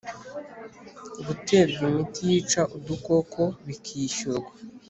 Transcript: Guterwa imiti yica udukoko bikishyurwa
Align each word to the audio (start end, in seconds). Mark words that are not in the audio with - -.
Guterwa 1.25 1.83
imiti 1.91 2.21
yica 2.31 2.61
udukoko 2.75 3.41
bikishyurwa 3.65 4.51